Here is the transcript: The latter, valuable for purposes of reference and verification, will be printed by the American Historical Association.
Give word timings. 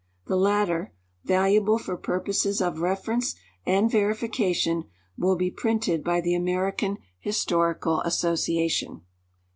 The 0.25 0.35
latter, 0.35 0.95
valuable 1.25 1.77
for 1.77 1.95
purposes 1.95 2.59
of 2.59 2.79
reference 2.79 3.35
and 3.67 3.91
verification, 3.91 4.85
will 5.15 5.35
be 5.35 5.51
printed 5.51 6.03
by 6.03 6.21
the 6.21 6.33
American 6.33 6.97
Historical 7.19 8.01
Association. 8.01 9.03